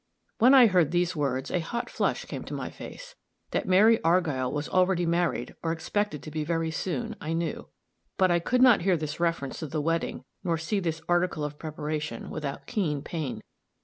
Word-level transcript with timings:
When 0.39 0.55
I 0.55 0.65
heard 0.65 0.89
these 0.89 1.15
words, 1.15 1.51
a 1.51 1.59
hot 1.59 1.87
flush 1.87 2.25
came 2.25 2.43
to 2.45 2.55
my 2.55 2.71
face. 2.71 3.13
That 3.51 3.67
Mary 3.67 4.03
Argyll 4.03 4.51
was 4.51 4.67
already 4.67 5.05
married, 5.05 5.53
or 5.61 5.71
expected 5.71 6.23
to 6.23 6.31
be 6.31 6.43
very 6.43 6.71
soon, 6.71 7.15
I 7.21 7.33
knew; 7.33 7.67
but 8.17 8.31
I 8.31 8.39
could 8.39 8.63
not 8.63 8.81
hear 8.81 8.97
this 8.97 9.19
reference 9.19 9.59
to 9.59 9.67
the 9.67 9.79
wedding, 9.79 10.23
nor 10.43 10.57
see 10.57 10.79
this 10.79 11.03
article 11.07 11.43
of 11.43 11.59
preparation, 11.59 12.31
without 12.31 12.65
keen 12.65 13.03
pain. 13.03 13.43